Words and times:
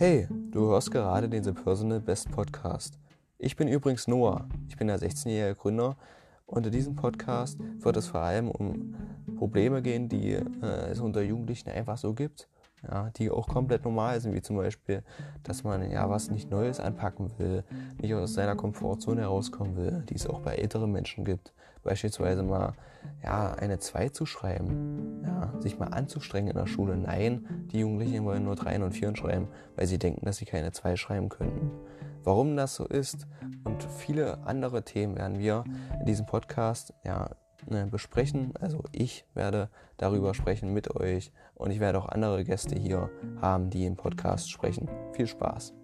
Hey, 0.00 0.28
du 0.52 0.68
hörst 0.68 0.92
gerade 0.92 1.28
den 1.28 1.42
The 1.42 1.50
Personal 1.50 1.98
Best 1.98 2.30
Podcast. 2.30 3.00
Ich 3.36 3.56
bin 3.56 3.66
übrigens 3.66 4.06
Noah. 4.06 4.48
Ich 4.68 4.76
bin 4.76 4.86
der 4.86 5.00
16-jährige 5.00 5.58
Gründer 5.58 5.96
und 6.46 6.64
in 6.64 6.70
diesem 6.70 6.94
Podcast 6.94 7.58
wird 7.80 7.96
es 7.96 8.06
vor 8.06 8.20
allem 8.20 8.48
um 8.48 8.94
Probleme 9.38 9.82
gehen, 9.82 10.08
die 10.08 10.34
äh, 10.34 10.90
es 10.92 11.00
unter 11.00 11.20
Jugendlichen 11.22 11.70
einfach 11.70 11.98
so 11.98 12.14
gibt 12.14 12.48
ja, 12.82 13.10
die 13.16 13.30
auch 13.30 13.48
komplett 13.48 13.84
normal 13.84 14.20
sind, 14.20 14.34
wie 14.34 14.42
zum 14.42 14.56
Beispiel, 14.56 15.02
dass 15.42 15.64
man 15.64 15.90
ja 15.90 16.08
was 16.08 16.30
nicht 16.30 16.50
Neues 16.50 16.80
anpacken 16.80 17.30
will, 17.38 17.64
nicht 18.00 18.14
aus 18.14 18.34
seiner 18.34 18.56
Komfortzone 18.56 19.22
herauskommen 19.22 19.76
will, 19.76 20.04
die 20.08 20.14
es 20.14 20.26
auch 20.26 20.40
bei 20.40 20.54
älteren 20.54 20.92
Menschen 20.92 21.24
gibt. 21.24 21.52
Beispielsweise 21.82 22.42
mal 22.42 22.74
ja, 23.22 23.52
eine 23.54 23.78
2 23.78 24.10
zu 24.10 24.26
schreiben, 24.26 25.22
ja, 25.24 25.52
sich 25.60 25.78
mal 25.78 25.88
anzustrengen 25.88 26.50
in 26.50 26.56
der 26.56 26.66
Schule. 26.66 26.96
Nein, 26.96 27.68
die 27.72 27.80
Jugendlichen 27.80 28.24
wollen 28.24 28.44
nur 28.44 28.56
3 28.56 28.82
und 28.84 28.92
4 28.92 29.16
schreiben, 29.16 29.48
weil 29.76 29.86
sie 29.86 29.98
denken, 29.98 30.24
dass 30.24 30.38
sie 30.38 30.44
keine 30.44 30.72
2 30.72 30.96
schreiben 30.96 31.28
könnten. 31.28 31.70
Warum 32.24 32.56
das 32.56 32.74
so 32.74 32.84
ist 32.84 33.26
und 33.64 33.82
viele 33.84 34.46
andere 34.46 34.82
Themen 34.82 35.16
werden 35.16 35.38
wir 35.38 35.64
in 36.00 36.06
diesem 36.06 36.26
Podcast 36.26 36.92
ja, 37.04 37.30
Ne, 37.70 37.86
besprechen. 37.86 38.54
Also 38.58 38.82
ich 38.92 39.26
werde 39.34 39.68
darüber 39.98 40.32
sprechen 40.32 40.72
mit 40.72 40.96
euch 40.96 41.32
und 41.54 41.70
ich 41.70 41.80
werde 41.80 41.98
auch 41.98 42.08
andere 42.08 42.42
Gäste 42.42 42.78
hier 42.78 43.10
haben, 43.42 43.68
die 43.68 43.84
im 43.84 43.96
Podcast 43.96 44.50
sprechen. 44.50 44.88
Viel 45.12 45.26
Spaß. 45.26 45.74